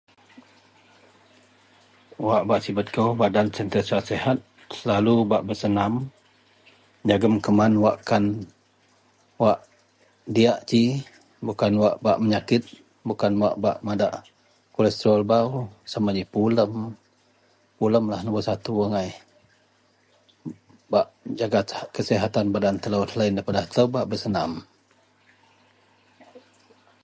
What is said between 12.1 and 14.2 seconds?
meyakit bukan wak bak madak